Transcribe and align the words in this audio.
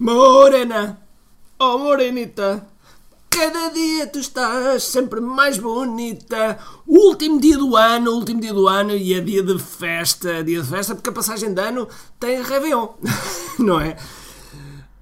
Morena, 0.00 0.98
oh 1.58 1.76
morenita, 1.76 2.66
cada 3.28 3.68
dia 3.68 4.06
tu 4.06 4.18
estás 4.18 4.84
sempre 4.84 5.20
mais 5.20 5.58
bonita. 5.58 6.58
Último 6.86 7.38
dia 7.38 7.58
do 7.58 7.76
ano, 7.76 8.12
último 8.12 8.40
dia 8.40 8.54
do 8.54 8.66
ano 8.66 8.96
e 8.96 9.12
é 9.12 9.20
dia 9.20 9.42
de 9.42 9.58
festa, 9.58 10.42
dia 10.42 10.62
de 10.62 10.66
festa 10.66 10.94
porque 10.94 11.10
a 11.10 11.12
passagem 11.12 11.52
de 11.52 11.60
ano 11.60 11.86
tem 12.18 12.42
Réveillon, 12.42 12.94
não 13.60 13.78
é? 13.78 13.94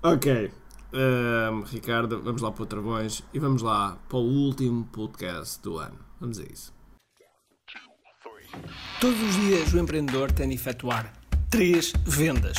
Ok, 0.03 0.51
Ahm, 0.93 1.63
Ricardo, 1.71 2.21
vamos 2.21 2.43
lá 2.43 2.51
para 2.51 2.63
o 2.65 2.67
Travões 2.67 3.23
e 3.33 3.39
vamos 3.39 3.63
lá 3.63 3.97
para 4.09 4.19
o 4.19 4.23
último 4.23 4.85
podcast 4.87 5.63
do 5.63 5.79
ano. 5.79 6.01
Vamos 6.19 6.41
a 6.41 6.43
isso. 6.43 6.75
Todos 9.01 9.23
os 9.23 9.37
dias 9.37 9.73
o 9.73 9.79
empreendedor 9.79 10.33
tem 10.33 10.49
de 10.49 10.57
efetuar 10.57 11.13
três 11.49 11.93
vendas: 12.05 12.59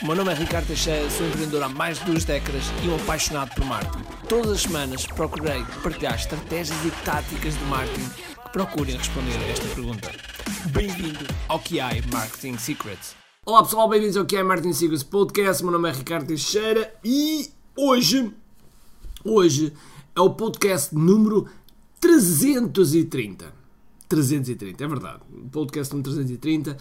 O 0.00 0.06
meu 0.06 0.14
nome 0.14 0.30
é 0.30 0.34
Ricardo 0.34 0.68
Teixeira, 0.68 1.10
sou 1.10 1.26
empreendedor 1.26 1.60
há 1.64 1.68
mais 1.68 1.98
de 1.98 2.04
duas 2.04 2.24
décadas 2.24 2.62
e 2.84 2.88
um 2.88 2.94
apaixonado 2.94 3.52
por 3.52 3.64
marketing. 3.64 4.04
Todas 4.28 4.52
as 4.52 4.62
semanas 4.62 5.04
procurei 5.04 5.64
partilhar 5.82 6.14
estratégias 6.14 6.78
e 6.84 6.90
táticas 7.04 7.58
de 7.58 7.64
marketing 7.64 8.08
que 8.08 8.52
procurem 8.52 8.96
responder 8.96 9.36
a 9.36 9.48
esta 9.48 9.66
pergunta. 9.74 10.08
Bem-vindo 10.70 11.26
ao 11.48 11.58
QI 11.58 12.00
Marketing 12.12 12.56
Secrets. 12.58 13.16
Olá 13.44 13.64
pessoal, 13.64 13.88
bem-vindos 13.88 14.16
ao 14.16 14.24
QI 14.24 14.44
Marketing 14.44 14.72
Secrets 14.72 15.02
Podcast. 15.02 15.64
Meu 15.64 15.72
nome 15.72 15.88
é 15.88 15.92
Ricardo 15.92 16.28
Teixeira 16.28 16.94
e 17.04 17.50
hoje, 17.76 18.32
hoje 19.24 19.72
é 20.14 20.20
o 20.20 20.30
podcast 20.30 20.94
número 20.94 21.48
330. 21.98 23.52
330, 24.08 24.84
é 24.84 24.88
verdade. 24.88 25.20
O 25.32 25.48
podcast 25.50 25.92
número 25.92 26.14
330 26.14 26.78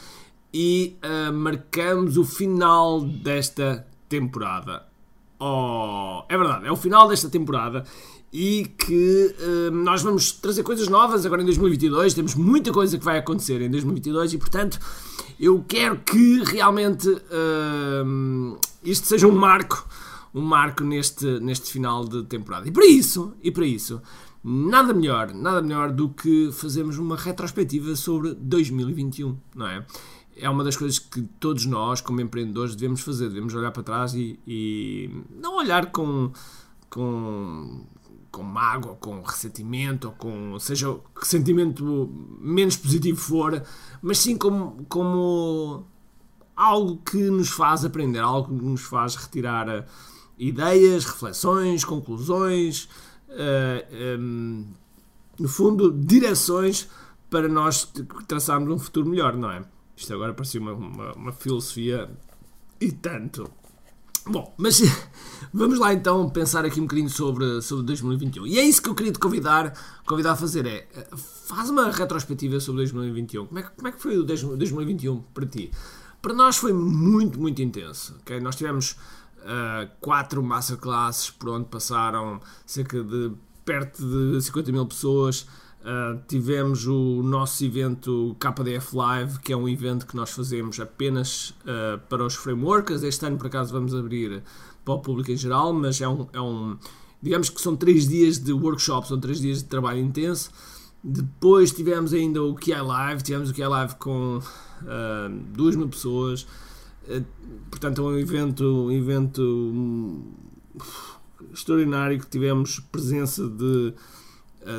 e 0.60 0.98
uh, 1.04 1.32
marcamos 1.32 2.18
o 2.18 2.26
final 2.26 3.02
desta 3.02 3.86
temporada. 4.10 4.88
Oh, 5.40 6.24
é 6.28 6.36
verdade, 6.36 6.66
é 6.66 6.72
o 6.72 6.76
final 6.76 7.08
desta 7.08 7.30
temporada 7.30 7.84
e 8.34 8.66
que 8.76 9.36
uh, 9.40 9.72
nós 9.72 10.02
vamos 10.02 10.32
trazer 10.32 10.64
coisas 10.64 10.88
novas 10.88 11.28
agora 11.28 11.44
em 11.44 11.46
2022. 11.46 12.16
Temos 12.16 12.34
muita 12.34 12.72
coisa 12.72 12.98
que 12.98 13.06
vai 13.06 13.20
acontecer 13.20 13.62
em 13.62 13.70
2022 13.70 14.34
e, 14.34 14.38
portanto, 14.40 14.80
eu 15.40 15.64
quero 15.68 16.00
que 16.00 16.44
realmente 16.44 17.08
uh, 17.08 18.60
isto 18.84 19.06
seja 19.06 19.28
um 19.28 19.36
marco, 19.36 19.88
um 20.34 20.42
marco 20.42 20.84
neste, 20.84 21.40
neste 21.40 21.72
final 21.72 22.04
de 22.04 22.24
temporada. 22.24 22.68
E 22.68 22.72
para 22.72 22.88
isso, 22.88 23.32
e 23.44 23.52
para 23.52 23.68
isso, 23.68 24.02
nada 24.44 24.92
melhor, 24.92 25.36
nada 25.36 25.62
melhor 25.62 25.92
do 25.92 26.10
que 26.10 26.50
fazermos 26.52 26.98
uma 26.98 27.16
retrospectiva 27.16 27.96
sobre 27.96 28.34
2021, 28.34 29.38
não 29.54 29.68
é? 29.68 29.86
É 30.40 30.50
uma 30.50 30.64
das 30.64 30.76
coisas 30.76 31.00
que 31.00 31.22
todos 31.40 31.66
nós, 31.66 32.02
como 32.02 32.22
empreendedores, 32.22 32.76
devemos 32.76 33.02
fazer. 33.02 33.30
Devemos 33.30 33.54
olhar 33.54 33.72
para 33.72 33.84
trás 33.84 34.14
e, 34.14 34.40
e 34.46 35.10
não 35.30 35.58
olhar 35.58 35.92
com, 35.92 36.32
com, 36.90 37.86
com 38.32 38.44
mágoa, 38.44 38.96
com 38.96 39.22
ressentimento, 39.22 40.08
ou 40.08 40.14
com 40.14 40.60
seja 40.60 40.96
que 41.20 41.28
sentimento 41.28 42.10
menos 42.40 42.76
positivo 42.76 43.20
for, 43.20 43.64
mas 44.02 44.20
sim 44.20 44.38
como, 44.38 44.86
como 44.88 45.86
algo 46.56 46.98
que 46.98 47.18
nos 47.30 47.50
faz 47.50 47.86
aprender, 47.86 48.20
algo 48.20 48.58
que 48.58 48.66
nos 48.66 48.82
faz 48.82 49.16
retirar 49.16 49.70
eh, 49.70 49.86
ideias, 50.38 51.06
reflexões, 51.06 51.86
conclusões, 51.86 52.86
uh, 53.30 53.86
eh, 53.92 54.18
um, 54.20 54.66
no 55.40 55.48
fundo, 55.48 55.92
direções 55.92 56.90
para 57.30 57.48
nós 57.48 57.92
traçarmos 58.28 58.74
um 58.74 58.80
futuro 58.80 59.08
melhor, 59.08 59.36
não 59.36 59.52
é? 59.52 59.64
Isto 59.98 60.14
agora 60.14 60.34
parecia 60.34 60.62
uma, 60.62 60.74
uma, 60.74 61.14
uma 61.14 61.32
filosofia 61.34 62.08
e 62.80 62.92
tanto. 62.92 63.50
Bom, 64.28 64.54
mas 64.58 64.80
vamos 65.52 65.80
lá 65.80 65.92
então 65.94 66.30
pensar 66.30 66.66
aqui 66.66 66.80
um 66.80 66.84
bocadinho 66.84 67.10
sobre, 67.10 67.62
sobre 67.64 67.86
2021. 67.88 68.46
E 68.46 68.60
é 68.60 68.64
isso 68.64 68.82
que 68.82 68.90
eu 68.90 68.94
queria 68.94 69.12
te 69.12 69.18
convidar, 69.18 69.74
convidar 70.06 70.34
a 70.34 70.36
fazer: 70.36 70.68
é 70.68 70.88
faz 71.48 71.72
uma 71.72 71.90
retrospectiva 71.90 72.60
sobre 72.60 72.82
2021. 72.82 73.48
Como 73.48 73.60
é, 73.60 73.64
como 73.64 73.88
é 73.88 73.92
que 73.92 74.00
foi 74.00 74.18
o 74.18 74.24
2021 74.24 75.20
para 75.34 75.46
ti? 75.48 75.72
Para 76.22 76.34
nós 76.34 76.58
foi 76.58 76.74
muito, 76.74 77.40
muito 77.40 77.60
intenso. 77.62 78.16
Okay? 78.22 78.40
Nós 78.40 78.56
tivemos 78.56 78.92
uh, 79.40 79.90
quatro 80.00 80.44
masterclasses 80.44 81.32
por 81.32 81.50
onde 81.50 81.70
passaram 81.70 82.40
cerca 82.66 83.04
de 83.04 83.32
perto 83.66 84.04
de 84.04 84.42
50 84.42 84.72
mil 84.72 84.86
pessoas. 84.86 85.48
Uh, 85.82 86.20
tivemos 86.28 86.86
o 86.86 87.22
nosso 87.24 87.64
evento 87.64 88.36
KDF 88.40 88.96
Live, 88.96 89.40
que 89.40 89.54
é 89.54 89.58
um 89.58 89.70
evento 89.70 90.06
que 90.06 90.16
nós 90.16 90.32
fazemos 90.32 90.80
apenas 90.80 91.52
uh, 91.62 91.98
para 92.10 92.26
os 92.26 92.36
frameworkers. 92.36 93.04
Este 93.04 93.26
ano, 93.26 93.38
por 93.38 93.48
acaso, 93.48 93.72
vamos 93.72 93.96
abrir 93.96 94.44
para 94.84 94.94
o 94.96 95.00
público 95.00 95.32
em 95.32 95.38
geral, 95.38 95.72
mas 95.72 96.02
é 96.02 96.08
um, 96.08 96.28
é 96.34 96.42
um 96.42 96.78
digamos 97.22 97.50
que 97.50 97.62
são 97.62 97.76
três 97.76 98.08
dias 98.08 98.38
de 98.38 98.52
workshop, 98.52 99.08
são 99.08 99.20
três 99.20 99.40
dias 99.40 99.60
de 99.60 99.66
trabalho 99.66 100.00
intenso. 100.00 100.50
Depois 101.04 101.72
tivemos 101.72 102.14
ainda 102.14 102.44
o 102.44 102.56
QI 102.56 102.82
Live, 102.82 103.24
tivemos 103.24 103.52
o 103.52 103.54
QI 103.54 103.68
Live 103.68 103.96
com 103.96 104.40
uh, 104.40 105.30
duas 105.54 105.76
mil 105.76 105.88
pessoas. 105.88 106.46
portanto, 107.72 108.02
é 108.02 108.04
um 108.04 108.18
evento, 108.18 108.64
um 108.64 108.92
evento 108.92 109.42
um, 109.42 110.34
extraordinário 111.54 112.20
que 112.20 112.28
tivemos 112.28 112.80
presença 112.92 113.48
de 113.48 113.94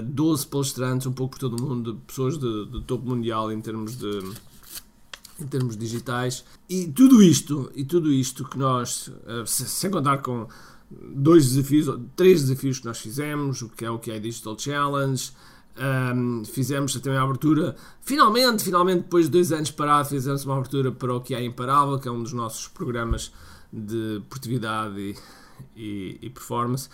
12 0.03 0.47
palestrantes, 0.47 1.07
um 1.07 1.13
pouco 1.13 1.33
por 1.33 1.41
todo 1.41 1.63
o 1.63 1.69
mundo, 1.69 2.01
pessoas 2.07 2.39
de, 2.39 2.67
de 2.67 2.83
topo 2.83 3.09
mundial 3.09 3.51
em 3.51 3.61
termos 3.61 3.97
de 3.97 4.21
em 5.41 5.47
termos 5.47 5.77
digitais. 5.77 6.45
E 6.69 6.87
tudo 6.89 7.23
isto 7.23 7.71
e 7.75 7.85
tudo 7.85 8.13
isto 8.13 8.45
que 8.45 8.59
nós 8.59 9.11
eh, 9.27 9.45
sem 9.47 9.91
contar 9.91 10.19
com 10.19 10.49
dois 10.91 11.51
desafios 11.51 11.87
três 12.17 12.43
desafios 12.43 12.81
que 12.81 12.87
nós 12.87 12.99
fizemos 12.99 13.63
o 13.63 13.69
que 13.69 13.85
é 13.85 13.91
o 13.91 13.99
que 13.99 14.11
é 14.11 14.19
Digital 14.19 14.59
Challenge 14.59 15.31
um, 15.77 16.45
fizemos 16.45 16.95
também 16.95 17.19
a 17.19 17.23
abertura 17.23 17.77
finalmente 18.01 18.65
finalmente 18.65 19.03
depois 19.03 19.27
de 19.27 19.33
dois 19.33 19.53
anos 19.53 19.71
parado 19.71 20.09
fizemos 20.09 20.45
uma 20.47 20.57
abertura 20.57 20.91
para 20.91 21.15
o 21.15 21.21
que 21.21 21.35
é 21.35 21.45
Imparável 21.45 21.99
que 21.99 22.09
é 22.09 22.11
um 22.11 22.23
dos 22.23 22.33
nossos 22.33 22.69
programas 22.69 23.31
de 23.71 24.23
produtividade 24.31 24.99
e, 24.99 25.15
e, 25.77 26.19
e 26.23 26.31
performance 26.31 26.89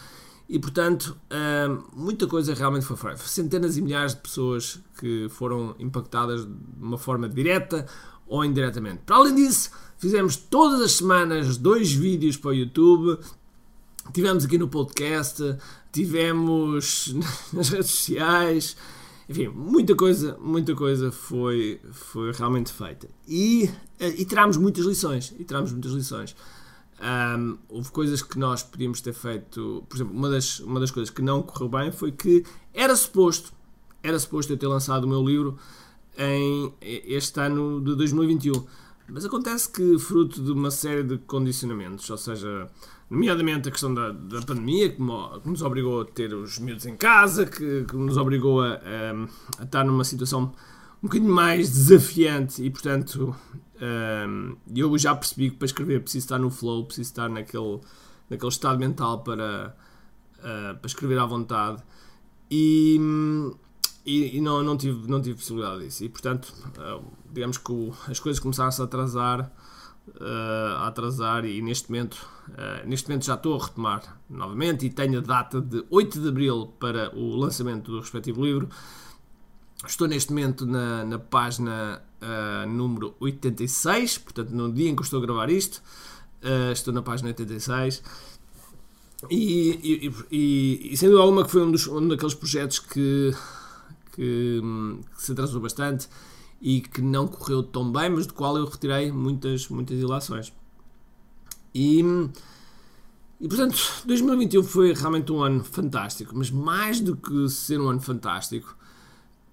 e 0.48 0.58
portanto, 0.58 1.16
hum, 1.30 1.82
muita 1.94 2.26
coisa 2.26 2.54
realmente 2.54 2.84
foi 2.84 2.96
feita. 2.96 3.18
Centenas 3.18 3.76
e 3.76 3.82
milhares 3.82 4.14
de 4.14 4.20
pessoas 4.20 4.78
que 4.98 5.28
foram 5.30 5.74
impactadas 5.78 6.44
de 6.44 6.52
uma 6.80 6.98
forma 6.98 7.28
direta 7.28 7.86
ou 8.26 8.44
indiretamente. 8.44 9.02
Para 9.06 9.16
além 9.16 9.34
disso, 9.34 9.70
fizemos 9.96 10.36
todas 10.36 10.80
as 10.80 10.92
semanas 10.92 11.56
dois 11.56 11.92
vídeos 11.92 12.36
para 12.36 12.50
o 12.50 12.54
YouTube, 12.54 13.18
tivemos 14.12 14.44
aqui 14.44 14.58
no 14.58 14.68
podcast, 14.68 15.56
tivemos 15.92 17.14
nas 17.52 17.70
redes 17.70 17.90
sociais, 17.90 18.76
enfim, 19.28 19.48
muita 19.48 19.94
coisa, 19.94 20.36
muita 20.38 20.74
coisa 20.74 21.10
foi, 21.10 21.80
foi 21.90 22.32
realmente 22.32 22.70
feita. 22.70 23.08
E, 23.26 23.70
eh, 23.98 24.14
e 24.20 24.24
tirámos 24.26 24.58
muitas 24.58 24.84
lições, 24.84 25.34
e 25.38 25.44
tirámos 25.44 25.72
muitas 25.72 25.92
lições. 25.92 26.36
Um, 27.00 27.58
houve 27.68 27.90
coisas 27.90 28.22
que 28.22 28.38
nós 28.38 28.62
podíamos 28.62 29.00
ter 29.00 29.12
feito. 29.12 29.84
Por 29.88 29.96
exemplo, 29.96 30.16
uma 30.16 30.30
das, 30.30 30.60
uma 30.60 30.80
das 30.80 30.90
coisas 30.90 31.10
que 31.10 31.22
não 31.22 31.42
correu 31.42 31.68
bem 31.68 31.92
foi 31.92 32.12
que 32.12 32.44
era 32.72 32.94
suposto, 32.94 33.52
era 34.02 34.18
suposto 34.18 34.52
eu 34.52 34.56
ter 34.56 34.66
lançado 34.66 35.04
o 35.04 35.08
meu 35.08 35.22
livro 35.24 35.58
em 36.16 36.72
este 36.80 37.40
ano 37.40 37.80
de 37.80 37.94
2021. 37.96 38.64
Mas 39.08 39.24
acontece 39.24 39.70
que, 39.70 39.98
fruto 39.98 40.42
de 40.42 40.50
uma 40.52 40.70
série 40.70 41.02
de 41.02 41.18
condicionamentos, 41.18 42.08
ou 42.08 42.16
seja, 42.16 42.70
nomeadamente 43.10 43.68
a 43.68 43.72
questão 43.72 43.92
da, 43.92 44.10
da 44.10 44.40
pandemia, 44.40 44.88
que, 44.88 45.02
nos 45.02 45.60
obrigou 45.62 46.00
a 46.00 46.04
ter 46.06 46.32
os 46.32 46.58
miúdos 46.58 46.86
em 46.86 46.96
casa, 46.96 47.44
que, 47.44 47.84
que 47.84 47.96
nos 47.96 48.16
obrigou 48.16 48.62
a, 48.62 48.74
a, 48.74 49.60
a 49.60 49.64
estar 49.64 49.84
numa 49.84 50.04
situação 50.04 50.52
um 51.02 51.06
bocadinho 51.06 51.32
mais 51.32 51.70
desafiante 51.70 52.62
e, 52.62 52.70
portanto, 52.70 53.36
um, 53.80 54.56
eu 54.74 54.96
já 54.96 55.14
percebi 55.14 55.50
que 55.50 55.56
para 55.56 55.66
escrever 55.66 56.00
preciso 56.00 56.24
estar 56.24 56.38
no 56.38 56.50
flow, 56.50 56.84
preciso 56.84 57.10
estar 57.10 57.28
naquele, 57.28 57.80
naquele 58.30 58.50
estado 58.50 58.78
mental 58.78 59.20
para, 59.22 59.76
uh, 60.38 60.78
para 60.78 60.86
escrever 60.86 61.18
à 61.18 61.26
vontade 61.26 61.82
e, 62.50 63.00
e, 64.06 64.36
e, 64.36 64.40
não, 64.40 64.62
não, 64.62 64.76
tive, 64.76 65.08
não 65.08 65.20
tive 65.20 65.36
possibilidade 65.36 65.84
disso. 65.84 66.04
E 66.04 66.08
portanto, 66.08 66.54
uh, 66.78 67.04
digamos 67.32 67.58
que 67.58 67.72
o, 67.72 67.92
as 68.08 68.20
coisas 68.20 68.38
começaram-se 68.38 68.80
a 68.80 68.84
atrasar 68.84 69.40
uh, 69.40 70.76
a 70.78 70.86
atrasar 70.86 71.44
e 71.44 71.60
neste 71.60 71.90
momento, 71.90 72.28
neste 72.84 73.08
momento 73.08 73.24
já 73.24 73.34
estou 73.34 73.58
a 73.58 73.64
retomar 73.64 74.20
novamente 74.30 74.86
e 74.86 74.90
tenho 74.90 75.18
a 75.18 75.22
data 75.22 75.60
de 75.60 75.84
8 75.90 76.20
de 76.20 76.28
Abril 76.28 76.72
para 76.78 77.14
o 77.16 77.34
lançamento 77.34 77.90
do 77.90 78.00
respectivo 78.00 78.44
livro. 78.44 78.68
Estou 79.86 80.08
neste 80.08 80.30
momento 80.32 80.64
na, 80.66 81.04
na 81.04 81.18
página 81.18 82.02
uh, 82.22 82.68
número 82.68 83.14
86, 83.20 84.18
portanto 84.18 84.50
no 84.50 84.72
dia 84.72 84.88
em 84.88 84.94
que 84.94 85.00
eu 85.00 85.04
estou 85.04 85.18
a 85.18 85.22
gravar 85.22 85.50
isto, 85.50 85.82
estou 86.72 86.92
na 86.92 87.02
página 87.02 87.28
86. 87.28 88.02
E, 89.30 89.70
e, 89.82 90.12
e, 90.30 90.92
e, 90.92 90.96
sem 90.96 91.08
dúvida 91.08 91.22
alguma 91.22 91.44
que 91.44 91.50
foi 91.50 91.62
um, 91.62 91.70
dos, 91.70 91.86
um 91.86 92.06
daqueles 92.08 92.34
projetos 92.34 92.78
que, 92.78 93.34
que, 94.12 94.60
que 95.16 95.22
se 95.22 95.32
atrasou 95.32 95.60
bastante 95.60 96.08
e 96.60 96.80
que 96.80 97.00
não 97.00 97.26
correu 97.26 97.62
tão 97.62 97.90
bem, 97.90 98.10
mas 98.10 98.26
do 98.26 98.34
qual 98.34 98.56
eu 98.56 98.66
retirei 98.66 99.10
muitas, 99.12 99.68
muitas 99.68 99.98
ilações. 99.98 100.52
E, 101.74 102.00
e 103.40 103.48
portanto, 103.48 103.76
2021 104.06 104.62
foi 104.62 104.92
realmente 104.92 105.32
um 105.32 105.42
ano 105.42 105.64
fantástico, 105.64 106.32
mas 106.34 106.50
mais 106.50 107.00
do 107.00 107.16
que 107.16 107.48
ser 107.48 107.80
um 107.80 107.88
ano 107.88 108.00
fantástico, 108.00 108.76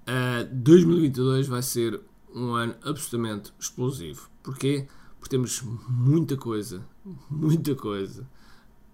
uh, 0.08 0.56
2022 0.56 1.48
vai 1.48 1.62
ser 1.62 2.02
um 2.34 2.54
ano 2.56 2.76
absolutamente 2.84 3.54
explosivo. 3.60 4.30
Porquê? 4.44 4.88
Porque 5.20 5.30
temos 5.30 5.62
muita 5.88 6.36
coisa, 6.38 6.84
muita 7.30 7.76
coisa 7.76 8.28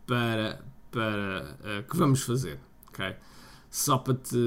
para, 0.06 0.63
para 0.92 1.57
uh, 1.59 1.89
que 1.89 1.98
vamos 1.98 2.21
fazer. 2.24 2.59
Okay? 2.89 3.15
Só 3.69 3.98
para 3.98 4.15
te. 4.15 4.38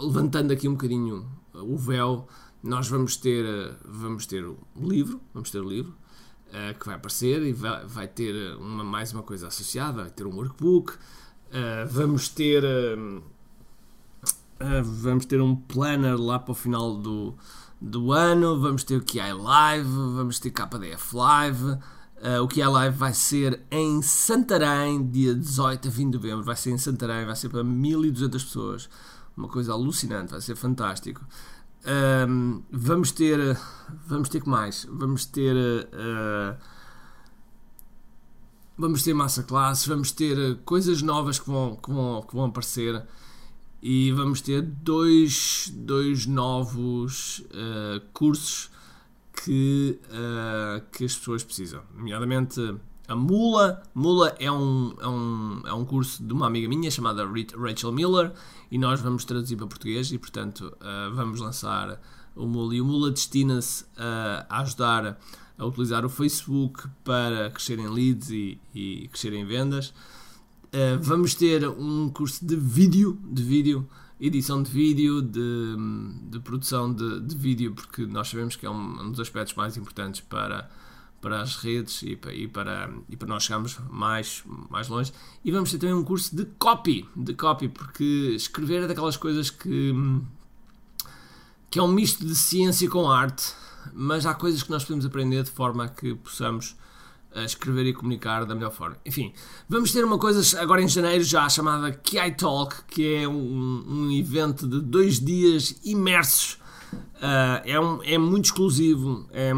levantando 0.00 0.52
aqui 0.52 0.68
um 0.68 0.72
bocadinho 0.72 1.28
o 1.52 1.76
véu, 1.76 2.28
nós 2.62 2.88
vamos 2.88 3.16
ter, 3.16 3.44
vamos 3.84 4.26
ter 4.26 4.44
o 4.44 4.58
livro, 4.76 5.20
vamos 5.34 5.50
ter 5.50 5.60
o 5.60 5.68
livro 5.68 5.94
uh, 6.48 6.78
que 6.78 6.86
vai 6.86 6.94
aparecer 6.94 7.42
e 7.42 7.52
vai, 7.52 7.84
vai 7.86 8.08
ter 8.08 8.56
uma, 8.56 8.84
mais 8.84 9.12
uma 9.12 9.22
coisa 9.22 9.48
associada, 9.48 10.02
vai 10.02 10.10
ter 10.10 10.26
um 10.26 10.34
workbook, 10.34 10.94
vamos 11.90 12.28
ter 12.28 12.62
uh, 14.60 14.82
vamos 14.82 15.26
ter 15.26 15.40
um 15.40 15.54
planner 15.54 16.16
lá 16.20 16.38
para 16.38 16.52
o 16.52 16.54
final 16.54 16.96
do, 16.96 17.34
do 17.80 18.12
ano, 18.12 18.60
vamos 18.60 18.84
ter 18.84 18.96
o 18.96 19.02
QI 19.04 19.32
Live, 19.32 19.88
vamos 19.88 20.38
ter 20.38 20.50
KDF 20.50 21.16
Live. 21.16 21.64
Uh, 21.64 22.42
o 22.42 22.48
QI 22.48 22.66
Live 22.66 22.96
vai 22.96 23.14
ser 23.14 23.60
em 23.70 24.02
Santarém, 24.02 25.08
dia 25.08 25.34
18 25.34 25.88
a 25.88 25.90
20 25.90 26.10
de 26.10 26.16
novembro. 26.16 26.44
Vai 26.44 26.56
ser 26.56 26.70
em 26.70 26.78
Santarém, 26.78 27.24
vai 27.24 27.36
ser 27.36 27.48
para 27.48 27.62
1200 27.62 28.44
pessoas 28.44 28.88
uma 29.36 29.48
coisa 29.48 29.72
alucinante, 29.72 30.32
vai 30.32 30.40
ser 30.40 30.56
fantástico. 30.56 31.24
Um, 32.28 32.62
vamos 32.72 33.12
ter, 33.12 33.56
vamos 34.06 34.28
ter 34.28 34.42
que 34.42 34.48
mais? 34.48 34.86
Vamos 34.90 35.24
ter, 35.26 35.54
uh, 35.56 36.56
vamos 38.76 39.04
ter 39.04 39.14
massa 39.14 39.44
classe, 39.44 39.88
vamos 39.88 40.10
ter 40.10 40.56
coisas 40.64 41.02
novas 41.02 41.38
que 41.38 41.48
vão, 41.48 41.76
que 41.76 41.90
vão, 41.90 42.22
que 42.22 42.34
vão 42.34 42.46
aparecer 42.46 43.06
e 43.82 44.10
vamos 44.12 44.40
ter 44.40 44.62
dois, 44.62 45.72
dois 45.74 46.26
novos 46.26 47.40
uh, 47.50 48.00
cursos 48.12 48.70
que, 49.44 49.98
uh, 50.10 50.84
que 50.92 51.04
as 51.04 51.16
pessoas 51.16 51.44
precisam, 51.44 51.82
nomeadamente 51.96 52.76
a 53.06 53.16
Mula. 53.16 53.82
Mula 53.94 54.36
é 54.38 54.50
um, 54.50 54.94
é, 55.00 55.08
um, 55.08 55.62
é 55.66 55.72
um 55.72 55.84
curso 55.84 56.22
de 56.22 56.32
uma 56.32 56.46
amiga 56.46 56.68
minha 56.68 56.90
chamada 56.90 57.26
Rachel 57.26 57.92
Miller 57.92 58.32
e 58.70 58.76
nós 58.76 59.00
vamos 59.00 59.24
traduzir 59.24 59.56
para 59.56 59.66
português 59.66 60.12
e, 60.12 60.18
portanto, 60.18 60.76
uh, 60.76 61.14
vamos 61.14 61.40
lançar 61.40 62.00
o 62.36 62.46
Mula. 62.46 62.74
E 62.74 62.80
o 62.80 62.84
Mula 62.84 63.10
destina-se 63.10 63.84
uh, 63.84 64.44
a 64.48 64.60
ajudar 64.60 65.18
a 65.56 65.66
utilizar 65.66 66.04
o 66.04 66.08
Facebook 66.08 66.88
para 67.02 67.50
crescer 67.50 67.78
em 67.80 67.88
leads 67.88 68.30
e, 68.30 68.60
e 68.72 69.08
crescer 69.08 69.32
em 69.32 69.44
vendas. 69.44 69.92
Uh, 70.68 71.00
vamos 71.00 71.34
ter 71.34 71.66
um 71.66 72.10
curso 72.10 72.44
de 72.44 72.54
vídeo, 72.54 73.18
de 73.24 73.42
vídeo, 73.42 73.88
edição 74.20 74.62
de 74.62 74.70
vídeo, 74.70 75.22
de, 75.22 75.76
de 76.30 76.40
produção 76.40 76.92
de, 76.92 77.20
de 77.20 77.34
vídeo, 77.34 77.72
porque 77.74 78.04
nós 78.04 78.28
sabemos 78.28 78.54
que 78.54 78.66
é 78.66 78.70
um, 78.70 79.02
um 79.02 79.10
dos 79.10 79.20
aspectos 79.20 79.54
mais 79.54 79.76
importantes 79.76 80.20
para 80.20 80.68
para 81.20 81.40
as 81.40 81.56
redes 81.56 82.02
e 82.02 82.16
para, 82.16 82.32
e 82.32 82.46
para, 82.46 82.90
e 83.08 83.16
para 83.16 83.28
nós 83.28 83.44
chegarmos 83.44 83.78
mais, 83.90 84.44
mais 84.70 84.88
longe. 84.88 85.12
E 85.44 85.50
vamos 85.50 85.70
ter 85.70 85.78
também 85.78 85.94
um 85.94 86.04
curso 86.04 86.34
de 86.34 86.44
copy, 86.44 87.08
de 87.16 87.34
copy, 87.34 87.68
porque 87.68 88.04
escrever 88.36 88.84
é 88.84 88.86
daquelas 88.86 89.16
coisas 89.16 89.50
que, 89.50 89.92
que 91.70 91.78
é 91.78 91.82
um 91.82 91.88
misto 91.88 92.24
de 92.24 92.36
ciência 92.36 92.88
com 92.88 93.10
arte, 93.10 93.52
mas 93.92 94.26
há 94.26 94.34
coisas 94.34 94.62
que 94.62 94.70
nós 94.70 94.84
podemos 94.84 95.04
aprender 95.04 95.42
de 95.42 95.50
forma 95.50 95.88
que 95.88 96.14
possamos 96.14 96.76
eh, 97.34 97.44
escrever 97.44 97.86
e 97.86 97.92
comunicar 97.92 98.44
da 98.44 98.54
melhor 98.54 98.72
forma. 98.72 98.96
Enfim, 99.04 99.32
vamos 99.68 99.92
ter 99.92 100.04
uma 100.04 100.18
coisa 100.18 100.60
agora 100.60 100.82
em 100.82 100.88
janeiro 100.88 101.24
já 101.24 101.48
chamada 101.48 101.90
Ki 101.92 102.30
Talk, 102.36 102.84
que 102.88 103.14
é 103.14 103.28
um, 103.28 103.84
um 103.86 104.12
evento 104.12 104.66
de 104.66 104.80
dois 104.80 105.20
dias 105.20 105.80
imersos 105.84 106.58
Uh, 107.18 107.58
é, 107.64 107.80
um, 107.80 108.02
é 108.04 108.16
muito 108.16 108.46
exclusivo, 108.46 109.26
é 109.32 109.52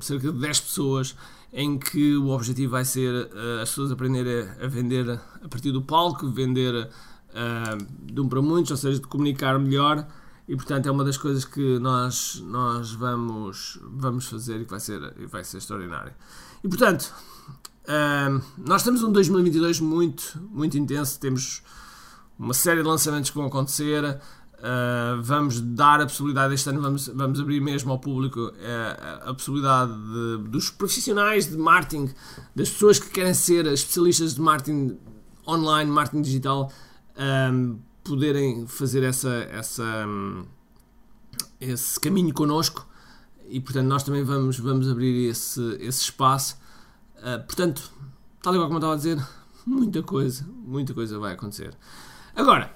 cerca 0.00 0.30
de 0.32 0.38
10 0.38 0.60
pessoas, 0.60 1.16
em 1.52 1.76
que 1.76 2.16
o 2.16 2.28
objetivo 2.28 2.70
vai 2.70 2.84
ser 2.84 3.12
uh, 3.12 3.60
as 3.60 3.68
pessoas 3.70 3.90
aprenderem 3.90 4.48
a, 4.48 4.64
a, 4.64 4.68
vender 4.68 5.10
a 5.42 5.48
partir 5.48 5.72
do 5.72 5.82
palco, 5.82 6.30
vender 6.30 6.72
uh, 6.74 8.12
de 8.12 8.20
um 8.20 8.28
para 8.28 8.40
muitos, 8.40 8.70
ou 8.70 8.76
seja, 8.76 9.00
de 9.00 9.06
comunicar 9.06 9.58
melhor. 9.58 10.06
E 10.48 10.56
portanto 10.56 10.86
é 10.86 10.90
uma 10.90 11.04
das 11.04 11.16
coisas 11.16 11.44
que 11.44 11.78
nós, 11.78 12.42
nós 12.46 12.92
vamos, 12.92 13.78
vamos 13.82 14.26
fazer 14.26 14.60
e 14.60 14.64
que 14.64 14.70
vai 14.70 14.80
ser, 14.80 15.00
vai 15.28 15.44
ser 15.44 15.58
extraordinário. 15.58 16.12
E 16.62 16.68
portanto, 16.68 17.12
nós 18.58 18.82
temos 18.82 19.02
um 19.02 19.10
2022 19.10 19.80
muito, 19.80 20.40
muito 20.50 20.78
intenso, 20.78 21.18
temos 21.18 21.62
uma 22.38 22.54
série 22.54 22.82
de 22.82 22.88
lançamentos 22.88 23.30
que 23.30 23.36
vão 23.36 23.46
acontecer. 23.46 24.20
Uh, 24.60 25.22
vamos 25.22 25.58
dar 25.58 26.02
a 26.02 26.04
possibilidade, 26.04 26.52
este 26.52 26.68
ano 26.68 26.82
vamos, 26.82 27.08
vamos 27.08 27.40
abrir 27.40 27.62
mesmo 27.62 27.92
ao 27.92 27.98
público 27.98 28.40
uh, 28.40 29.30
a 29.30 29.32
possibilidade 29.32 29.90
de, 29.90 30.48
dos 30.50 30.68
profissionais 30.68 31.48
de 31.48 31.56
marketing, 31.56 32.10
das 32.54 32.68
pessoas 32.68 32.98
que 32.98 33.08
querem 33.08 33.32
ser 33.32 33.64
especialistas 33.66 34.34
de 34.34 34.40
marketing 34.42 34.98
online, 35.48 35.90
marketing 35.90 36.20
digital, 36.20 36.70
um, 37.50 37.78
poderem 38.04 38.66
fazer 38.66 39.02
essa, 39.02 39.30
essa, 39.50 40.06
um, 40.06 40.44
esse 41.58 41.98
caminho 41.98 42.34
connosco 42.34 42.86
e 43.50 43.60
portanto 43.60 43.86
nós 43.86 44.02
também 44.02 44.22
vamos, 44.22 44.58
vamos 44.58 44.88
abrir 44.88 45.28
esse, 45.28 45.60
esse 45.80 46.02
espaço. 46.02 46.56
Uh, 47.16 47.44
portanto, 47.44 47.90
tal 48.42 48.54
qual 48.54 48.64
como 48.64 48.74
eu 48.74 48.78
estava 48.78 48.94
a 48.94 48.96
dizer, 48.96 49.26
muita 49.66 50.02
coisa, 50.02 50.46
muita 50.48 50.94
coisa 50.94 51.18
vai 51.18 51.34
acontecer. 51.34 51.74
Agora, 52.34 52.72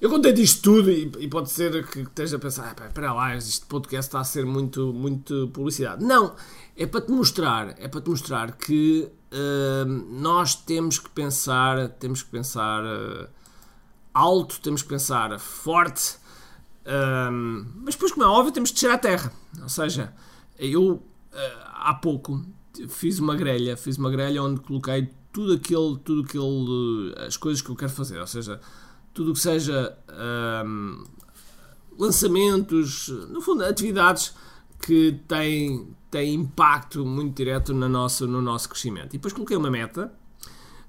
eu 0.00 0.10
contei 0.10 0.32
disto 0.32 0.62
tudo 0.62 0.90
e, 0.90 1.10
e, 1.18 1.28
pode 1.28 1.50
ser 1.50 1.86
que 1.86 2.00
esteja 2.00 2.36
a 2.36 2.38
pensar, 2.38 2.74
ah, 2.78 2.86
espera 2.86 3.12
lá, 3.12 3.34
este 3.34 3.64
podcast 3.66 4.08
está 4.08 4.20
a 4.20 4.24
ser 4.24 4.44
muito, 4.44 4.92
muito 4.92 5.48
publicidade. 5.48 6.04
Não, 6.04 6.34
é 6.76 6.86
para 6.86 7.00
te 7.00 7.10
mostrar, 7.10 7.74
é 7.78 7.88
para 7.88 8.00
te 8.02 8.10
mostrar 8.10 8.52
que 8.52 9.08
uh, 9.32 9.86
nós 10.20 10.54
temos 10.54 10.98
que 10.98 11.08
pensar, 11.10 11.88
temos 11.90 12.22
que 12.22 12.30
pensar 12.30 12.84
uh, 12.84 13.26
alto, 14.12 14.60
temos 14.60 14.82
que 14.82 14.88
pensar 14.88 15.38
forte, 15.40 16.16
uh, 16.86 17.66
mas 17.82 17.94
depois, 17.94 18.12
como 18.12 18.24
é 18.24 18.28
óbvio, 18.28 18.52
temos 18.52 18.70
que 18.70 18.74
descer 18.74 18.90
à 18.90 18.98
terra. 18.98 19.32
Ou 19.62 19.68
seja, 19.68 20.12
eu 20.58 21.02
há 21.74 21.92
pouco 21.92 22.42
fiz 22.88 23.18
uma 23.18 23.34
grelha, 23.34 23.76
fiz 23.76 23.96
uma 23.96 24.10
grelha 24.10 24.42
onde 24.42 24.60
coloquei 24.60 25.10
tudo 25.32 25.54
aquilo, 25.54 25.96
tudo 25.98 26.22
aquilo, 26.22 27.14
as 27.26 27.36
coisas 27.36 27.62
que 27.62 27.70
eu 27.70 27.76
quero 27.76 27.92
fazer, 27.92 28.18
ou 28.18 28.26
seja, 28.26 28.60
tudo 29.14 29.32
que 29.32 29.38
seja 29.38 29.96
um, 30.64 31.04
lançamentos, 31.98 33.08
no 33.30 33.40
fundo, 33.40 33.64
atividades 33.64 34.34
que 34.80 35.20
têm, 35.26 35.94
têm 36.10 36.34
impacto 36.34 37.04
muito 37.04 37.34
direto 37.36 37.72
no 37.72 37.88
nosso, 37.88 38.26
no 38.26 38.42
nosso 38.42 38.68
crescimento. 38.68 39.08
E 39.08 39.18
depois 39.18 39.32
coloquei 39.32 39.56
uma 39.56 39.70
meta, 39.70 40.12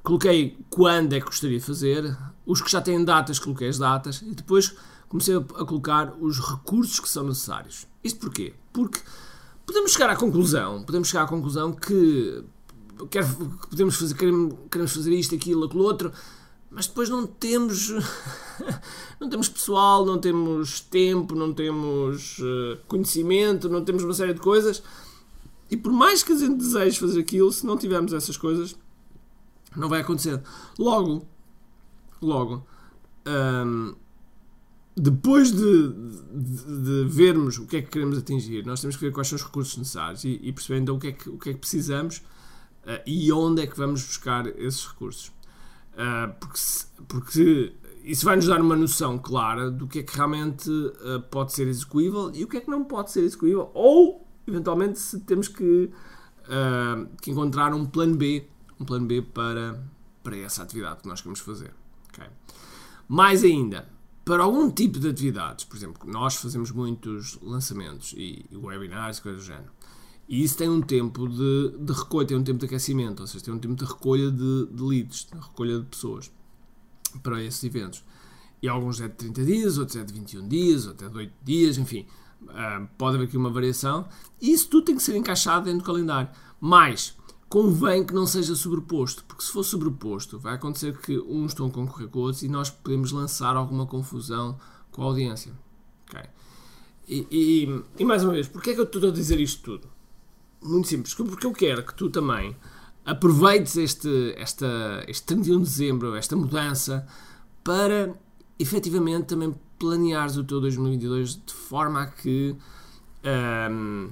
coloquei 0.03 0.57
quando 0.69 1.13
é 1.13 1.19
que 1.19 1.25
gostaria 1.25 1.59
de 1.59 1.65
fazer, 1.65 2.17
os 2.45 2.61
que 2.61 2.71
já 2.71 2.81
têm 2.81 3.03
datas, 3.03 3.39
coloquei 3.39 3.69
as 3.69 3.77
datas, 3.77 4.21
e 4.21 4.33
depois 4.33 4.75
comecei 5.09 5.35
a 5.35 5.65
colocar 5.65 6.13
os 6.19 6.39
recursos 6.39 6.99
que 6.99 7.09
são 7.09 7.23
necessários. 7.25 7.87
Isto 8.03 8.19
porquê? 8.19 8.53
Porque 8.73 8.99
podemos 9.65 9.91
chegar 9.91 10.09
à 10.09 10.15
conclusão, 10.15 10.83
podemos 10.83 11.07
chegar 11.07 11.23
à 11.23 11.27
conclusão 11.27 11.71
que 11.71 12.43
quer, 13.09 13.25
podemos 13.69 13.95
fazer, 13.95 14.15
queremos, 14.15 14.55
queremos 14.71 14.93
fazer 14.93 15.13
isto, 15.13 15.35
aquilo, 15.35 15.65
aquilo 15.65 15.83
outro, 15.83 16.11
mas 16.69 16.87
depois 16.87 17.09
não 17.09 17.25
temos 17.25 17.89
não 19.19 19.29
temos 19.29 19.47
pessoal, 19.47 20.05
não 20.05 20.19
temos 20.19 20.81
tempo, 20.81 21.35
não 21.35 21.53
temos 21.53 22.39
uh, 22.39 22.77
conhecimento, 22.87 23.69
não 23.69 23.83
temos 23.83 24.03
uma 24.03 24.13
série 24.13 24.33
de 24.33 24.41
coisas. 24.41 24.83
E 25.69 25.75
por 25.75 25.91
mais 25.91 26.23
que 26.23 26.31
a 26.31 26.37
gente 26.37 26.55
deseje 26.55 26.99
fazer 26.99 27.19
aquilo, 27.19 27.51
se 27.51 27.65
não 27.65 27.77
tivermos 27.77 28.13
essas 28.13 28.37
coisas, 28.37 28.75
não 29.75 29.89
vai 29.89 30.01
acontecer. 30.01 30.41
Logo, 30.79 31.25
logo, 32.21 32.65
depois 34.99 35.51
de, 35.51 35.93
de, 36.33 36.83
de, 36.83 37.05
vermos 37.07 37.59
o 37.59 37.67
que 37.67 37.77
é 37.77 37.81
que 37.83 37.89
queremos 37.89 38.17
atingir, 38.17 38.65
nós 38.65 38.81
temos 38.81 38.95
que 38.95 39.05
ver 39.05 39.11
quais 39.11 39.27
são 39.27 39.35
os 39.35 39.43
recursos 39.43 39.77
necessários 39.77 40.23
e, 40.23 40.39
e 40.41 40.51
perceber 40.51 40.79
então 40.79 40.95
o 40.95 40.99
que 40.99 41.07
é 41.07 41.11
que, 41.11 41.29
o 41.29 41.37
que, 41.37 41.51
é 41.51 41.53
que 41.53 41.59
precisamos 41.59 42.17
uh, 42.17 42.99
e 43.05 43.31
onde 43.31 43.61
é 43.61 43.67
que 43.67 43.77
vamos 43.77 44.01
buscar 44.03 44.47
esses 44.59 44.87
recursos. 44.87 45.27
Uh, 45.93 46.33
porque, 46.39 46.59
porque 47.07 47.73
isso 48.03 48.25
vai 48.25 48.37
nos 48.37 48.47
dar 48.47 48.59
uma 48.59 48.75
noção 48.75 49.19
clara 49.19 49.69
do 49.69 49.87
que 49.87 49.99
é 49.99 50.03
que 50.03 50.15
realmente 50.15 50.67
uh, 50.69 51.21
pode 51.29 51.53
ser 51.53 51.67
execuível 51.67 52.31
e 52.33 52.43
o 52.43 52.47
que 52.47 52.57
é 52.57 52.61
que 52.61 52.69
não 52.69 52.83
pode 52.83 53.11
ser 53.11 53.21
execuível, 53.21 53.69
ou 53.75 54.27
eventualmente 54.47 54.97
se 54.97 55.19
temos 55.19 55.47
que, 55.47 55.91
que 57.21 57.29
encontrar 57.31 57.73
um 57.73 57.85
plano 57.85 58.15
B, 58.15 58.47
um 58.79 58.85
plano 58.85 59.05
B 59.05 59.21
para, 59.21 59.83
para 60.23 60.37
essa 60.37 60.63
atividade 60.63 61.01
que 61.01 61.07
nós 61.07 61.19
queremos 61.19 61.41
fazer. 61.41 61.73
Okay? 62.13 62.27
Mais 63.09 63.43
ainda, 63.43 63.85
para 64.27 64.43
algum 64.43 64.69
tipo 64.69 64.99
de 64.99 65.07
atividades, 65.07 65.63
por 65.63 65.77
exemplo, 65.77 66.01
nós 66.05 66.35
fazemos 66.35 66.69
muitos 66.71 67.39
lançamentos 67.41 68.13
e, 68.17 68.45
e 68.51 68.57
webinars 68.57 69.19
e 69.19 69.21
coisas 69.21 69.43
do 69.43 69.47
género. 69.47 69.71
E 70.27 70.43
isso 70.43 70.57
tem 70.57 70.67
um 70.69 70.81
tempo 70.81 71.29
de, 71.29 71.77
de, 71.79 71.93
recolha, 71.93 72.27
tem 72.27 72.35
um 72.35 72.43
tempo 72.43 72.59
de 72.59 72.65
aquecimento, 72.65 73.21
ou 73.21 73.27
seja, 73.27 73.45
tem 73.45 73.53
um 73.53 73.57
tempo 73.57 73.75
de 73.75 73.85
recolha 73.85 74.29
de, 74.29 74.65
de 74.65 74.83
leads, 74.83 75.27
de 75.31 75.39
recolha 75.39 75.79
de 75.79 75.85
pessoas 75.85 76.29
para 77.23 77.41
esses 77.41 77.63
eventos. 77.63 78.03
E 78.61 78.67
alguns 78.67 78.99
é 78.99 79.07
de 79.07 79.13
30 79.13 79.45
dias, 79.45 79.77
outros 79.77 79.95
é 79.95 80.03
de 80.03 80.13
21 80.13 80.45
dias, 80.49 80.87
outros 80.87 81.07
é 81.07 81.11
de 81.13 81.17
8 81.19 81.33
dias, 81.45 81.77
enfim, 81.77 82.05
uh, 82.41 82.85
pode 82.97 83.15
haver 83.15 83.29
aqui 83.29 83.37
uma 83.37 83.49
variação. 83.49 84.09
E 84.41 84.51
isso 84.51 84.67
tudo 84.67 84.87
tem 84.87 84.97
que 84.97 85.03
ser 85.03 85.15
encaixado 85.15 85.65
dentro 85.67 85.79
do 85.79 85.85
calendário. 85.85 86.29
Mas 86.59 87.15
convém 87.49 88.05
que 88.05 88.13
não 88.13 88.25
seja 88.25 88.55
sobreposto, 88.55 89.23
porque 89.25 89.43
se 89.43 89.51
for 89.51 89.63
sobreposto, 89.63 90.37
vai 90.37 90.55
acontecer 90.55 90.97
que 90.97 91.17
uns 91.19 91.51
estão 91.51 91.67
a 91.67 91.71
concorrer 91.71 92.09
com 92.09 92.19
outros 92.19 92.43
e 92.43 92.47
nós 92.47 92.69
podemos 92.69 93.11
lançar 93.11 93.55
alguma 93.55 93.85
confusão 93.85 94.57
com 94.91 95.03
a 95.03 95.05
audiência. 95.05 95.53
Okay? 96.09 96.23
E, 97.07 97.27
e, 97.31 97.83
e, 97.99 98.05
mais 98.05 98.23
uma 98.23 98.33
vez, 98.33 98.47
porquê 98.47 98.71
é 98.71 98.73
que 98.73 98.79
eu 98.81 98.85
estou 98.85 99.09
a 99.09 99.13
dizer 99.13 99.39
isto 99.39 99.63
tudo? 99.63 99.87
Muito 100.61 100.87
simples, 100.87 101.13
porque 101.13 101.45
eu 101.45 101.53
quero 101.53 101.83
que 101.83 101.93
tu 101.93 102.09
também 102.09 102.55
aproveites 103.05 103.77
este, 103.77 104.33
esta, 104.35 105.05
este 105.07 105.25
31 105.27 105.59
de 105.59 105.63
dezembro, 105.63 106.15
esta 106.15 106.35
mudança, 106.35 107.07
para 107.63 108.13
efetivamente 108.59 109.27
também 109.27 109.55
planeares 109.79 110.35
o 110.35 110.43
teu 110.43 110.59
2022 110.59 111.35
de 111.45 111.53
forma 111.53 112.01
a 112.01 112.07
que. 112.07 112.55
Um, 113.71 114.09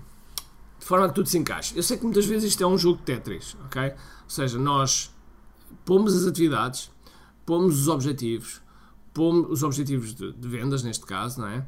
de 0.86 0.90
forma 0.90 1.10
que 1.10 1.16
tudo 1.16 1.28
se 1.28 1.40
encaixe. 1.40 1.76
Eu 1.76 1.82
sei 1.82 1.98
que 1.98 2.04
muitas 2.04 2.28
vezes 2.28 2.50
isto 2.50 2.64
é 2.64 2.68
um 2.68 2.78
jogo 2.78 3.00
de 3.00 3.06
Tetris, 3.06 3.58
ok? 3.66 3.86
Ou 3.86 4.30
seja, 4.30 4.60
nós 4.60 5.12
pomos 5.84 6.16
as 6.16 6.28
atividades, 6.28 6.92
pomos 7.44 7.80
os 7.80 7.88
objetivos, 7.88 8.62
pomos 9.12 9.50
os 9.50 9.64
objetivos 9.64 10.14
de, 10.14 10.32
de 10.32 10.48
vendas, 10.48 10.84
neste 10.84 11.04
caso, 11.04 11.42
não 11.42 11.48
é? 11.48 11.68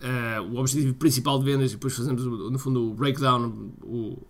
Uh, 0.00 0.52
o 0.52 0.58
objetivo 0.60 0.94
principal 0.94 1.40
de 1.40 1.44
vendas 1.44 1.72
e 1.72 1.74
depois 1.74 1.92
fazemos, 1.92 2.24
no 2.24 2.56
fundo, 2.56 2.92
o 2.92 2.94
breakdown, 2.94 3.72
o, 3.82 4.22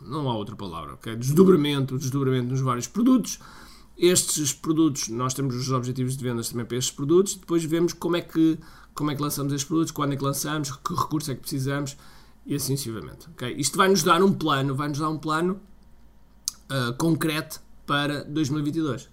não 0.00 0.28
há 0.28 0.34
outra 0.34 0.56
palavra, 0.56 0.94
ok? 0.94 1.14
Desdobramento, 1.14 1.98
desdobramento 1.98 2.48
nos 2.48 2.60
vários 2.60 2.88
produtos. 2.88 3.38
Estes 3.96 4.52
produtos, 4.52 5.06
nós 5.08 5.34
temos 5.34 5.54
os 5.54 5.70
objetivos 5.70 6.16
de 6.16 6.24
vendas 6.24 6.48
também 6.48 6.66
para 6.66 6.76
estes 6.76 6.92
produtos, 6.92 7.36
depois 7.36 7.62
vemos 7.64 7.92
como 7.92 8.16
é 8.16 8.22
que, 8.22 8.58
como 8.92 9.12
é 9.12 9.14
que 9.14 9.22
lançamos 9.22 9.52
estes 9.52 9.68
produtos, 9.68 9.92
quando 9.92 10.14
é 10.14 10.16
que 10.16 10.24
lançamos, 10.24 10.72
que 10.72 10.94
recursos 10.96 11.28
é 11.28 11.36
que 11.36 11.42
precisamos 11.42 11.96
e 12.46 12.54
assim 12.54 12.76
sucessivamente. 12.76 13.28
Okay? 13.30 13.54
Isto 13.56 13.76
vai 13.76 13.88
nos 13.88 14.02
dar 14.02 14.22
um 14.22 14.32
plano, 14.32 14.74
vai 14.74 14.88
nos 14.88 14.98
dar 14.98 15.08
um 15.08 15.18
plano 15.18 15.60
uh, 16.70 16.92
concreto 16.96 17.60
para 17.86 18.24
2022. 18.24 19.08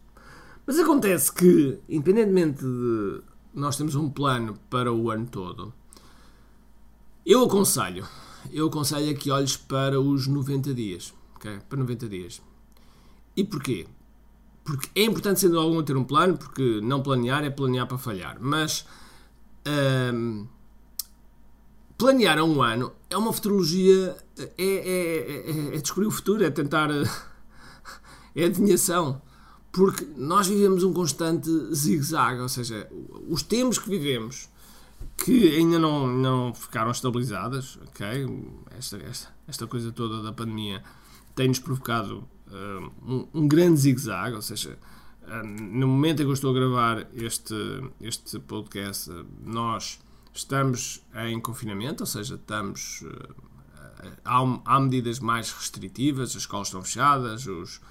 Mas 0.66 0.80
acontece 0.80 1.32
que, 1.32 1.80
independentemente 1.88 2.64
de 2.64 3.22
nós 3.54 3.78
termos 3.78 3.96
um 3.96 4.10
plano 4.10 4.58
para 4.70 4.92
o 4.92 5.10
ano 5.10 5.26
todo, 5.26 5.74
eu 7.26 7.44
aconselho, 7.44 8.06
eu 8.52 8.68
aconselho 8.68 9.18
que 9.18 9.32
olhes 9.32 9.58
para 9.58 10.00
os 10.00 10.28
90 10.28 10.74
dias, 10.74 11.14
okay? 11.36 11.60
para 11.68 11.80
90 11.80 12.08
dias. 12.08 12.42
E 13.36 13.44
porquê? 13.44 13.88
Porque 14.64 14.90
é 15.00 15.06
importante, 15.06 15.40
sendo 15.40 15.60
algum, 15.60 15.82
ter 15.82 15.96
um 15.96 16.04
plano, 16.04 16.38
porque 16.38 16.82
não 16.82 17.02
planear 17.02 17.44
é 17.44 17.50
planear 17.50 17.88
para 17.88 17.98
falhar. 17.98 18.38
Mas 18.42 18.86
uh, 19.66 20.48
planear 21.98 22.38
a 22.38 22.44
um 22.44 22.62
ano 22.62 22.94
é 23.10 23.18
uma 23.18 23.34
futurologia, 23.34 24.16
é, 24.38 24.46
é, 24.58 25.72
é, 25.74 25.76
é 25.76 25.82
descobrir 25.82 26.08
o 26.08 26.12
futuro, 26.12 26.44
é 26.44 26.50
tentar. 26.50 26.90
é 28.36 28.44
adivinhação. 28.46 29.22
Porque 29.72 30.08
nós 30.16 30.48
vivemos 30.48 30.84
um 30.84 30.94
constante 30.94 31.50
zigue-zague, 31.74 32.42
ou 32.42 32.50
seja, 32.50 32.90
os 33.30 33.44
tempos 33.44 33.78
que 33.78 33.90
vivemos 33.90 34.50
que 35.18 35.56
ainda 35.56 35.78
não, 35.80 36.08
não 36.08 36.54
ficaram 36.54 36.92
estabilizadas, 36.92 37.78
ok? 37.88 38.28
Esta, 38.78 38.98
esta, 38.98 39.30
esta 39.48 39.68
coisa 39.68 39.92
toda 39.92 40.22
da 40.22 40.32
pandemia 40.32 40.84
tem-nos 41.36 41.60
provocado 41.60 42.24
uh, 42.48 42.92
um, 43.06 43.28
um, 43.34 43.48
grande 43.48 43.80
zigue-zague, 43.80 44.36
ou 44.36 44.42
seja, 44.42 44.78
uh, 45.24 45.46
no 45.46 45.88
momento 45.88 46.22
em 46.22 46.26
que 46.26 46.30
eu 46.30 46.34
estou 46.34 46.52
a 46.52 46.54
gravar 46.54 47.08
este, 47.14 47.56
este 48.02 48.40
podcast, 48.40 49.10
uh, 49.12 49.26
nós 49.44 50.00
estamos 50.38 51.04
em 51.28 51.40
confinamento, 51.40 52.04
ou 52.04 52.08
seja, 52.08 52.36
estamos. 52.36 53.04
Eh, 53.04 54.12
há, 54.24 54.60
há, 54.66 54.80
medidas 54.80 55.20
mais 55.20 55.52
restritivas, 55.52 56.30
as 56.30 56.36
escolas 56.38 56.68
estão 56.68 56.82
fechadas, 56.82 57.48
os, 57.48 57.82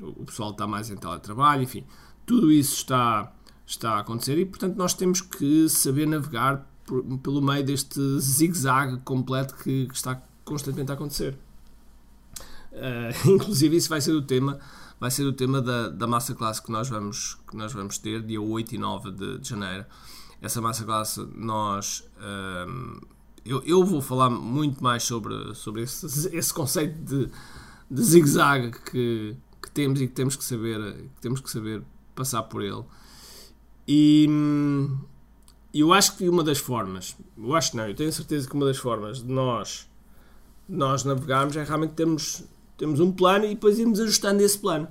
o 0.00 0.24
pessoal 0.24 0.50
está 0.50 0.66
mais 0.66 0.90
em 0.90 0.96
teletrabalho, 0.96 1.62
enfim, 1.62 1.84
tudo 2.24 2.52
isso 2.52 2.76
está, 2.76 3.32
está 3.66 3.94
a 3.94 4.00
acontecer 4.00 4.38
e, 4.38 4.46
portanto, 4.46 4.76
nós 4.76 4.94
temos 4.94 5.20
que 5.20 5.68
saber 5.68 6.06
navegar 6.06 6.66
por, 6.86 7.02
pelo 7.18 7.42
meio 7.42 7.64
deste 7.64 8.00
zigue-zague 8.20 8.98
completo 9.00 9.56
que, 9.56 9.86
que, 9.86 9.94
está 9.94 10.22
constantemente 10.44 10.90
a 10.92 10.94
acontecer. 10.94 11.36
Uh, 12.72 13.28
inclusive, 13.34 13.76
isso 13.76 13.88
vai 13.88 14.00
ser 14.00 14.12
o 14.12 14.22
tema 14.22 14.58
vai 15.00 15.12
ser 15.12 15.24
o 15.24 15.32
tema 15.32 15.62
da, 15.62 15.88
da 15.90 16.08
massa 16.08 16.34
classe 16.34 16.60
que 16.60 16.72
nós 16.72 16.88
vamos 16.88 17.38
que 17.48 17.56
nós 17.56 17.72
vamos 17.72 17.98
ter 17.98 18.20
dia 18.20 18.40
8 18.40 18.74
e 18.74 18.78
9 18.78 19.12
de, 19.12 19.38
de 19.38 19.48
janeiro 19.48 19.86
essa 20.40 20.60
massa 20.60 20.84
classe 20.84 21.26
nós 21.34 22.08
um, 22.68 23.00
eu, 23.44 23.62
eu 23.64 23.84
vou 23.84 24.02
falar 24.02 24.28
muito 24.28 24.82
mais 24.82 25.02
sobre, 25.02 25.54
sobre 25.54 25.82
esse, 25.82 26.06
esse 26.36 26.52
conceito 26.52 26.98
de, 27.02 27.30
de 27.90 28.02
zigue-zague 28.02 28.72
que, 28.90 29.34
que 29.62 29.70
temos 29.70 30.00
e 30.00 30.06
que 30.06 30.12
temos 30.12 30.36
que 30.36 30.44
saber 30.44 30.78
que 31.14 31.20
temos 31.20 31.40
que 31.40 31.50
saber 31.50 31.82
passar 32.14 32.42
por 32.42 32.62
ele. 32.62 32.84
E 33.86 34.26
hum, 34.28 34.98
eu 35.72 35.92
acho 35.94 36.16
que 36.16 36.28
uma 36.28 36.44
das 36.44 36.58
formas 36.58 37.16
eu 37.36 37.54
acho 37.54 37.76
não, 37.76 37.88
eu 37.88 37.94
tenho 37.94 38.12
certeza 38.12 38.46
que 38.46 38.54
uma 38.54 38.66
das 38.66 38.76
formas 38.76 39.22
de 39.22 39.32
nós 39.32 39.88
nós 40.68 41.04
navegarmos 41.04 41.56
é 41.56 41.64
realmente 41.64 41.94
termos, 41.94 42.44
termos 42.76 43.00
um 43.00 43.10
plano 43.10 43.46
e 43.46 43.50
depois 43.50 43.78
irmos 43.78 43.98
ajustando 43.98 44.42
esse 44.42 44.58
plano. 44.58 44.86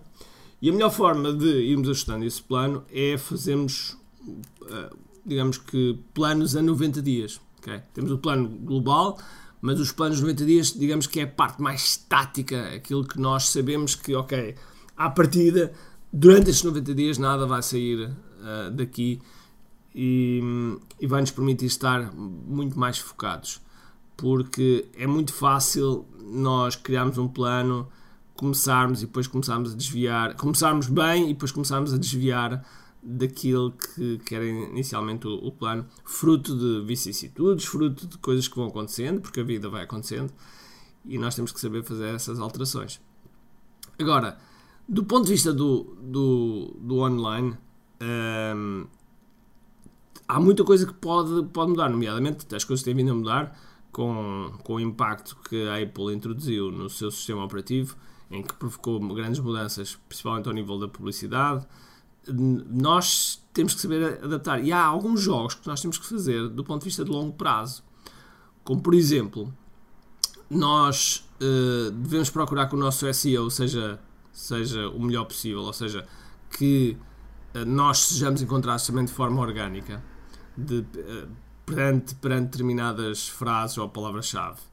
E 0.59 0.69
a 0.71 0.73
melhor 0.73 0.89
forma 0.89 1.31
de 1.31 1.45
irmos 1.45 1.87
ajustando 1.87 2.25
esse 2.25 2.41
plano 2.41 2.83
é 2.91 3.15
fazermos 3.15 3.95
uh, 4.27 4.97
digamos 5.27 5.57
que, 5.57 5.99
planos 6.13 6.55
a 6.55 6.61
90 6.61 7.01
dias. 7.01 7.39
Okay? 7.59 7.81
Temos 7.93 8.11
o 8.11 8.17
plano 8.17 8.47
global, 8.47 9.19
mas 9.61 9.79
os 9.79 9.91
planos 9.91 10.17
de 10.17 10.23
90 10.23 10.45
dias, 10.45 10.73
digamos 10.73 11.05
que 11.07 11.19
é 11.19 11.23
a 11.23 11.27
parte 11.27 11.61
mais 11.61 11.81
estática, 11.81 12.75
aquilo 12.75 13.05
que 13.05 13.19
nós 13.19 13.49
sabemos 13.49 13.93
que, 13.93 14.15
ok, 14.15 14.55
à 14.95 15.09
partida, 15.09 15.71
durante 16.11 16.49
estes 16.49 16.63
90 16.63 16.95
dias 16.95 17.17
nada 17.17 17.45
vai 17.45 17.61
sair 17.61 18.09
uh, 18.09 18.71
daqui 18.71 19.21
e, 19.93 20.41
e 20.99 21.07
vai 21.07 21.21
nos 21.21 21.31
permitir 21.31 21.65
estar 21.65 22.11
muito 22.13 22.79
mais 22.79 22.97
focados. 22.97 23.59
Porque 24.15 24.85
é 24.95 25.05
muito 25.05 25.33
fácil 25.33 26.05
nós 26.19 26.75
criarmos 26.75 27.17
um 27.17 27.27
plano, 27.27 27.87
começarmos 28.35 29.01
e 29.01 29.05
depois 29.05 29.27
começarmos 29.27 29.73
a 29.73 29.75
desviar, 29.75 30.35
começarmos 30.35 30.87
bem 30.87 31.25
e 31.25 31.33
depois 31.33 31.51
começarmos 31.51 31.93
a 31.93 31.97
desviar 31.97 32.63
daquilo 33.09 33.71
que, 33.71 34.17
que 34.19 34.35
era 34.35 34.45
inicialmente 34.45 35.25
o, 35.25 35.35
o, 35.35 35.49
plano, 35.49 35.85
fruto 36.03 36.53
de 36.57 36.85
vicissitudes, 36.85 37.63
fruto 37.63 38.05
de 38.05 38.17
coisas 38.17 38.49
que 38.49 38.55
vão 38.57 38.67
acontecendo, 38.67 39.21
porque 39.21 39.39
a 39.39 39.43
vida 39.43 39.69
vai 39.69 39.83
acontecendo 39.83 40.33
e 41.05 41.17
nós 41.17 41.33
temos 41.33 41.53
que 41.53 41.59
saber 41.59 41.83
fazer 41.83 42.13
essas 42.13 42.37
alterações. 42.37 42.99
Agora, 43.97 44.37
do 44.89 45.05
ponto 45.05 45.25
de 45.25 45.31
vista 45.31 45.53
do, 45.53 45.95
do, 46.01 46.75
do 46.81 46.97
online, 46.99 47.57
hum, 48.01 48.85
há 50.27 50.39
muita 50.41 50.65
coisa 50.65 50.85
que 50.85 50.93
pode, 50.93 51.47
pode 51.53 51.71
mudar, 51.71 51.89
nomeadamente 51.89 52.53
as 52.53 52.65
coisas 52.65 52.83
têm 52.83 52.93
vindo 52.93 53.11
a 53.11 53.15
mudar 53.15 53.59
com, 53.89 54.51
com 54.65 54.75
o 54.75 54.79
impacto 54.81 55.37
que 55.47 55.65
a 55.69 55.81
Apple 55.81 56.13
introduziu 56.13 56.69
no 56.71 56.89
seu 56.89 57.09
sistema 57.09 57.45
operativo, 57.45 57.95
em 58.29 58.43
que 58.43 58.53
provocou 58.53 58.99
grandes 59.15 59.39
mudanças, 59.39 59.97
principalmente 60.09 60.49
ao 60.49 60.53
nível 60.53 60.77
da 60.77 60.89
publicidade 60.89 61.65
nós 62.33 63.41
temos 63.53 63.73
que 63.73 63.81
saber 63.81 64.19
adaptar. 64.23 64.63
E 64.63 64.71
há 64.71 64.83
alguns 64.83 65.21
jogos 65.21 65.55
que 65.55 65.67
nós 65.67 65.81
temos 65.81 65.97
que 65.97 66.05
fazer 66.05 66.47
do 66.49 66.63
ponto 66.63 66.81
de 66.81 66.85
vista 66.85 67.03
de 67.03 67.11
longo 67.11 67.33
prazo. 67.33 67.83
Como, 68.63 68.81
por 68.81 68.93
exemplo, 68.93 69.53
nós 70.49 71.27
uh, 71.41 71.91
devemos 71.91 72.29
procurar 72.29 72.67
que 72.67 72.75
o 72.75 72.77
nosso 72.77 73.11
SEO 73.13 73.49
seja, 73.49 73.99
seja 74.31 74.89
o 74.89 74.99
melhor 74.99 75.25
possível, 75.25 75.61
ou 75.61 75.73
seja, 75.73 76.05
que 76.57 76.97
uh, 77.55 77.65
nós 77.65 77.99
sejamos 77.99 78.41
encontrados 78.41 78.85
também 78.85 79.05
de 79.05 79.11
forma 79.11 79.41
orgânica. 79.41 80.03
de, 80.57 80.79
uh, 80.79 81.27
perante, 81.65 82.15
perante 82.15 82.45
determinadas 82.45 83.27
frases 83.27 83.77
ou 83.77 83.89
palavras-chave 83.89 84.66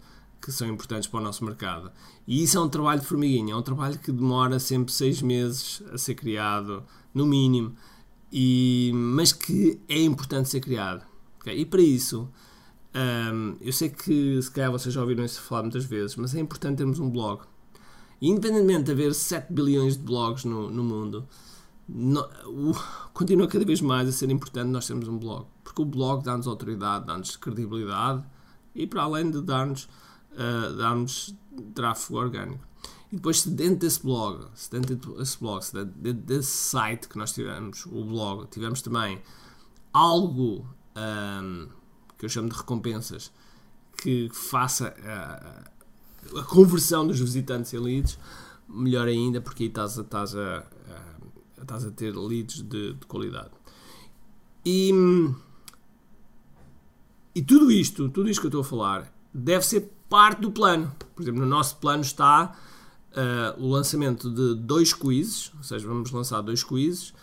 que 0.45 0.53
são 0.53 0.69
importantes 0.69 1.09
para 1.09 1.21
o 1.21 1.23
nosso 1.23 1.43
mercado. 1.43 1.91
E 2.27 2.43
isso 2.43 2.59
é 2.59 2.61
um 2.61 2.69
trabalho 2.69 3.01
de 3.01 3.07
formiguinha, 3.07 3.55
é 3.55 3.57
um 3.57 3.63
trabalho 3.63 3.99
que 3.99 4.13
demora 4.13 4.59
sempre 4.59 4.93
seis 4.93 5.23
meses 5.23 5.83
a 5.91 5.97
ser 5.97 6.15
criado, 6.15 6.85
no 7.15 7.25
mínimo, 7.25 7.75
e, 8.31 8.91
mas 8.95 9.33
que 9.33 9.81
é 9.89 10.03
importante 10.03 10.51
ser 10.51 10.61
criado. 10.61 11.03
Okay? 11.41 11.59
E 11.59 11.65
para 11.65 11.81
isso, 11.81 12.29
um, 12.95 13.57
eu 13.61 13.73
sei 13.73 13.89
que 13.89 14.41
se 14.43 14.51
calhar 14.51 14.71
vocês 14.71 14.95
já 14.95 15.01
ouviram 15.01 15.25
isso 15.25 15.41
falar 15.41 15.63
muitas 15.63 15.85
vezes, 15.85 16.15
mas 16.17 16.35
é 16.35 16.41
importante 16.41 16.77
termos 16.77 16.99
um 16.99 17.09
blog. 17.09 17.43
E 18.21 18.29
independentemente 18.29 18.85
de 18.85 18.93
haver 18.93 19.15
7 19.15 19.53
bilhões 19.53 19.97
de 19.97 20.03
blogs 20.03 20.45
no, 20.45 20.71
no 20.71 20.85
mundo, 20.85 21.27
no, 21.89 22.29
continua 23.15 23.47
cada 23.49 23.65
vez 23.65 23.81
mais 23.81 24.09
a 24.09 24.13
ser 24.13 24.31
importante 24.31 24.69
nós 24.69 24.87
termos 24.87 25.09
um 25.09 25.19
blog. 25.19 25.47
Porque 25.63 25.81
o 25.81 25.85
blog 25.87 26.23
dá-nos 26.23 26.47
autoridade, 26.47 27.07
dá-nos 27.07 27.37
credibilidade 27.37 28.23
e 28.75 28.87
para 28.87 29.03
além 29.03 29.31
de 29.31 29.41
dar-nos 29.41 29.89
uh, 30.35 30.77
dar-nos 30.77 31.35
tráfego 31.75 32.19
orgânico. 32.19 32.65
E 33.13 33.17
depois, 33.17 33.43
se 33.43 33.51
dentro 33.51 33.79
desse 33.79 34.03
blog, 34.03 34.47
se 34.55 34.71
dentro 34.71 34.97
desse 35.17 35.39
blog, 35.39 35.65
se 35.65 35.73
dentro 35.73 36.23
desse 36.23 36.51
site 36.51 37.09
que 37.09 37.17
nós 37.17 37.33
tivemos, 37.33 37.87
o 37.87 38.05
blog, 38.05 38.47
tivemos 38.51 38.83
também 38.83 39.23
algo 39.93 40.67
um, 40.97 41.69
que 42.19 42.25
eu 42.25 42.29
chamo 42.29 42.49
de 42.49 42.57
recompensas 42.57 43.33
que 43.97 44.29
faça 44.33 44.95
a, 45.05 46.41
a 46.41 46.43
conversão 46.43 47.07
dos 47.07 47.21
visitantes 47.21 47.73
em 47.73 47.79
leads, 47.79 48.19
melhor 48.69 49.07
ainda, 49.07 49.41
porque 49.41 49.65
aí 49.65 49.69
estás 49.69 49.99
a, 49.99 50.03
estás 50.03 50.35
a, 50.35 50.59
a, 50.59 51.63
estás 51.63 51.85
a 51.85 51.91
ter 51.91 52.17
leads 52.17 52.63
de, 52.63 52.95
de 52.95 53.07
qualidade. 53.07 53.51
E, 54.67 54.91
e 57.35 57.43
tudo 57.43 57.71
isto, 57.71 58.09
tudo 58.09 58.29
isto 58.29 58.41
que 58.41 58.47
eu 58.47 58.49
estou 58.49 58.63
a 58.63 58.65
falar, 58.65 59.15
deve 59.33 59.65
ser 59.65 59.94
parte 60.09 60.41
do 60.41 60.51
plano. 60.51 60.93
Por 61.15 61.23
exemplo, 61.23 61.41
no 61.41 61.47
nosso 61.47 61.77
plano 61.77 62.03
está 62.03 62.57
uh, 63.13 63.63
o 63.63 63.71
lançamento 63.71 64.31
de 64.31 64.55
dois 64.55 64.93
quizzes, 64.93 65.53
ou 65.57 65.63
seja, 65.63 65.87
vamos 65.87 66.11
lançar 66.11 66.41
dois 66.41 66.63
quizzes, 66.63 67.15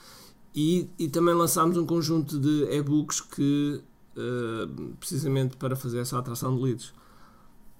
e, 0.54 0.90
e 1.00 1.08
também 1.08 1.34
lançámos 1.34 1.78
um 1.78 1.86
conjunto 1.86 2.40
de 2.40 2.64
e-books 2.72 3.22
que, 3.22 3.82
uh, 4.18 4.96
precisamente 5.00 5.56
para 5.58 5.76
fazer 5.76 6.00
essa 6.00 6.18
atração 6.18 6.56
de 6.56 6.62
leads. 6.62 6.94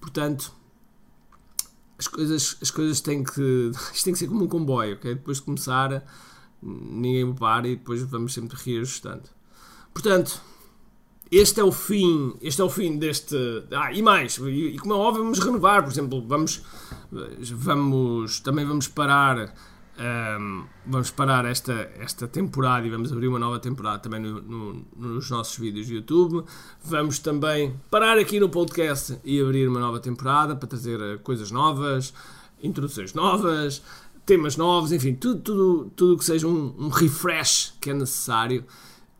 Portanto, 0.00 0.52
as 1.98 2.08
coisas, 2.08 2.56
as 2.60 2.70
coisas 2.70 3.00
têm 3.00 3.22
que. 3.22 3.70
Isto 3.92 4.04
tem 4.04 4.12
que 4.12 4.18
ser 4.18 4.28
como 4.28 4.44
um 4.44 4.48
comboio, 4.48 4.94
ok? 4.94 5.14
Depois 5.14 5.38
de 5.38 5.44
começar, 5.44 6.04
ninguém 6.62 7.32
para 7.34 7.68
e 7.68 7.76
depois 7.76 8.02
vamos 8.02 8.32
sempre 8.32 8.56
reajustando. 8.56 9.28
Portanto, 9.92 10.40
este 11.32 11.60
é 11.60 11.64
o 11.64 11.72
fim, 11.72 12.34
este 12.42 12.60
é 12.60 12.64
o 12.64 12.68
fim 12.68 12.98
deste. 12.98 13.34
Ah, 13.72 13.90
e 13.90 14.02
mais, 14.02 14.36
e, 14.36 14.74
e 14.74 14.78
como 14.78 14.92
é 14.92 14.96
óbvio, 14.98 15.22
vamos 15.22 15.38
renovar, 15.38 15.82
por 15.82 15.90
exemplo, 15.90 16.22
vamos, 16.28 16.62
vamos 17.54 18.40
também 18.40 18.66
vamos 18.66 18.86
parar. 18.86 19.54
Um, 19.94 20.64
vamos 20.86 21.10
parar 21.10 21.44
esta, 21.44 21.72
esta 21.98 22.26
temporada 22.26 22.86
e 22.86 22.90
vamos 22.90 23.12
abrir 23.12 23.28
uma 23.28 23.38
nova 23.38 23.58
temporada 23.58 23.98
também 23.98 24.20
no, 24.20 24.40
no, 24.40 24.86
nos 24.96 25.30
nossos 25.30 25.56
vídeos 25.58 25.86
do 25.86 25.94
YouTube. 25.94 26.44
Vamos 26.82 27.18
também 27.18 27.78
parar 27.90 28.18
aqui 28.18 28.40
no 28.40 28.48
podcast 28.48 29.18
e 29.22 29.40
abrir 29.40 29.68
uma 29.68 29.78
nova 29.80 30.00
temporada 30.00 30.56
para 30.56 30.66
trazer 30.66 30.98
eh, 30.98 31.18
coisas 31.18 31.50
novas, 31.50 32.14
introduções 32.62 33.12
novas, 33.12 33.82
temas 34.24 34.56
novos, 34.56 34.92
enfim, 34.92 35.14
tudo, 35.14 35.40
tudo, 35.40 35.92
tudo 35.94 36.18
que 36.18 36.24
seja 36.24 36.46
um, 36.48 36.74
um 36.78 36.88
refresh 36.88 37.74
que 37.78 37.90
é 37.90 37.94
necessário, 37.94 38.64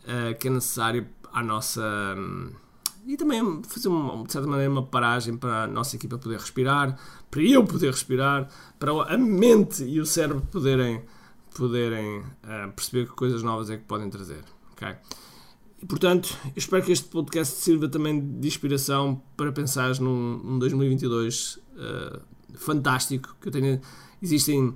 uh, 0.04 0.36
que 0.38 0.48
é 0.48 0.50
necessário 0.50 1.06
à 1.32 1.42
nossa. 1.42 1.82
E 3.06 3.16
também 3.16 3.62
fazer, 3.64 3.88
uma, 3.88 4.22
de 4.24 4.32
certa 4.32 4.46
maneira, 4.46 4.70
uma 4.70 4.84
paragem 4.84 5.36
para 5.36 5.64
a 5.64 5.66
nossa 5.66 5.96
equipa 5.96 6.18
poder 6.18 6.38
respirar, 6.38 6.96
para 7.30 7.42
eu 7.42 7.64
poder 7.64 7.90
respirar, 7.90 8.48
para 8.78 8.92
a 8.92 9.18
mente 9.18 9.82
e 9.82 10.00
o 10.00 10.06
cérebro 10.06 10.42
poderem, 10.52 11.02
poderem 11.54 12.20
uh, 12.20 12.72
perceber 12.76 13.06
que 13.06 13.12
coisas 13.12 13.42
novas 13.42 13.70
é 13.70 13.76
que 13.76 13.84
podem 13.84 14.08
trazer. 14.08 14.44
Okay? 14.72 14.94
E, 15.82 15.86
portanto, 15.86 16.36
espero 16.54 16.84
que 16.84 16.92
este 16.92 17.08
podcast 17.08 17.56
sirva 17.56 17.88
também 17.88 18.38
de 18.38 18.46
inspiração 18.46 19.20
para 19.36 19.50
pensar 19.50 19.98
num, 19.98 20.38
num 20.38 20.58
2022 20.60 21.56
uh, 21.56 22.20
fantástico. 22.54 23.36
Que 23.40 23.48
eu 23.48 23.52
tenho, 23.52 23.80
existem 24.22 24.72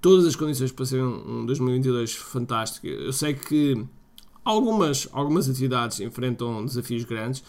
todas 0.00 0.26
as 0.26 0.34
condições 0.34 0.72
para 0.72 0.84
ser 0.84 1.00
um, 1.00 1.42
um 1.42 1.46
2022 1.46 2.16
fantástico. 2.16 2.88
Eu 2.88 3.12
sei 3.12 3.34
que 3.34 3.86
Algumas, 4.48 5.06
algumas 5.12 5.46
atividades 5.46 6.00
enfrentam 6.00 6.64
desafios 6.64 7.04
grandes, 7.04 7.44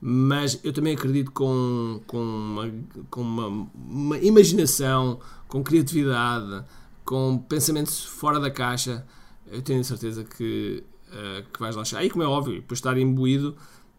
mas 0.00 0.60
eu 0.62 0.72
também 0.72 0.94
acredito 0.94 1.32
com, 1.32 2.00
com, 2.06 2.16
uma, 2.16 2.72
com 3.10 3.22
uma, 3.22 3.68
uma 3.74 4.18
imaginação, 4.18 5.18
com 5.48 5.64
criatividade, 5.64 6.64
com 7.04 7.38
pensamentos 7.38 8.04
fora 8.04 8.38
da 8.38 8.52
caixa, 8.52 9.04
eu 9.50 9.62
tenho 9.62 9.82
certeza 9.82 10.22
que, 10.22 10.84
uh, 11.08 11.50
que 11.52 11.58
vais 11.58 11.74
lá 11.74 11.84
chegar. 11.84 12.04
E 12.04 12.08
como 12.08 12.22
é 12.22 12.26
óbvio, 12.28 12.60
depois 12.60 12.78
estar 12.78 12.96
imbuído, 12.96 13.56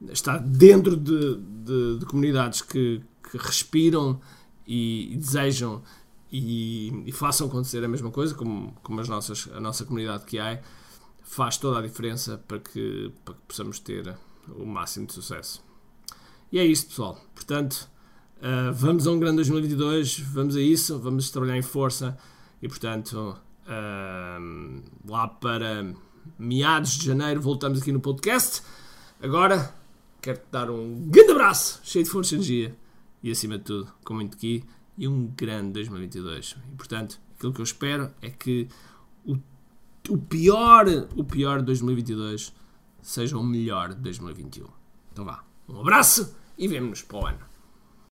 estar 0.10 0.38
dentro 0.38 0.96
de, 0.96 1.36
de, 1.36 2.00
de 2.00 2.06
comunidades 2.06 2.62
que, 2.62 3.02
que 3.30 3.38
respiram 3.38 4.22
e, 4.66 5.12
e 5.12 5.18
desejam 5.18 5.84
e, 6.32 7.04
e, 7.06 7.12
façam 7.12 7.48
acontecer 7.48 7.84
a 7.84 7.88
mesma 7.90 8.12
coisa, 8.12 8.34
como, 8.34 8.74
como 8.82 9.02
as 9.02 9.10
nossas, 9.10 9.50
a 9.54 9.60
nossa 9.60 9.84
comunidade 9.84 10.24
que 10.24 10.40
há 10.40 10.58
faz 11.26 11.58
toda 11.58 11.80
a 11.80 11.82
diferença 11.82 12.38
para 12.48 12.60
que, 12.60 13.12
para 13.26 13.34
que 13.34 13.42
possamos 13.48 13.80
ter 13.80 14.16
o 14.48 14.66
máximo 14.66 15.08
de 15.08 15.14
sucesso. 15.14 15.62
E 16.52 16.60
é 16.60 16.66
isto, 16.66 16.90
pessoal. 16.90 17.20
Portanto, 17.34 17.90
uh, 18.38 18.72
vamos 18.74 19.08
a 19.08 19.12
um 19.12 19.20
grande 19.20 19.38
2022, 19.38 20.20
vamos 20.20 20.56
a 20.56 20.62
isso, 20.62 21.00
vamos 21.00 21.30
trabalhar 21.32 21.58
em 21.58 21.64
força 21.64 22.18
e, 22.62 22.68
portanto, 22.68 23.36
uh, 23.66 24.84
lá 25.06 25.28
para 25.28 25.94
meados 26.38 26.92
de 26.92 27.08
janeiro 27.08 27.42
voltamos 27.42 27.82
aqui 27.82 27.92
no 27.92 28.00
podcast. 28.00 28.62
Agora, 29.20 29.74
quero-te 30.22 30.46
dar 30.52 30.70
um 30.70 31.10
grande 31.10 31.32
abraço, 31.32 31.82
cheio 31.84 32.06
de 32.06 32.12
força 32.12 32.36
e 32.36 32.38
energia 32.38 32.76
e, 33.24 33.32
acima 33.32 33.58
de 33.58 33.64
tudo, 33.64 33.92
com 34.04 34.14
muito 34.14 34.38
aqui 34.38 34.64
e 34.96 35.08
um 35.08 35.26
grande 35.36 35.74
2022. 35.74 36.56
E, 36.72 36.76
portanto, 36.76 37.20
aquilo 37.36 37.52
que 37.52 37.62
eu 37.62 37.66
espero 37.66 38.12
é 38.22 38.30
que 38.30 38.68
o 39.26 39.36
o 40.10 40.18
pior, 40.18 40.86
o 41.16 41.24
pior 41.24 41.60
de 41.60 41.66
2022 41.66 42.54
seja 43.02 43.38
o 43.38 43.44
melhor 43.44 43.90
de 43.90 44.02
2021. 44.02 44.66
Então 45.12 45.26
vá, 45.26 45.44
um 45.68 45.80
abraço 45.80 46.36
e 46.58 46.68
vemo-nos 46.68 47.02
para 47.02 47.18
o 47.18 47.26
ano. 47.28 47.55